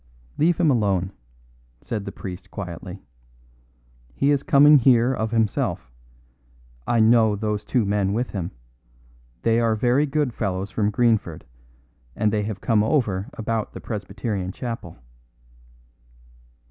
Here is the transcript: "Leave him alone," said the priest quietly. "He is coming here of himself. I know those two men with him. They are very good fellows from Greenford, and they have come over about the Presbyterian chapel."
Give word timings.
"Leave 0.39 0.57
him 0.57 0.71
alone," 0.71 1.11
said 1.79 2.05
the 2.05 2.11
priest 2.11 2.49
quietly. 2.49 3.03
"He 4.15 4.31
is 4.31 4.41
coming 4.41 4.79
here 4.79 5.13
of 5.13 5.29
himself. 5.29 5.91
I 6.87 6.99
know 6.99 7.35
those 7.35 7.63
two 7.63 7.85
men 7.85 8.11
with 8.11 8.31
him. 8.31 8.49
They 9.43 9.59
are 9.59 9.75
very 9.75 10.07
good 10.07 10.33
fellows 10.33 10.71
from 10.71 10.89
Greenford, 10.89 11.45
and 12.15 12.33
they 12.33 12.41
have 12.41 12.61
come 12.61 12.81
over 12.83 13.29
about 13.33 13.73
the 13.73 13.79
Presbyterian 13.79 14.51
chapel." 14.51 14.97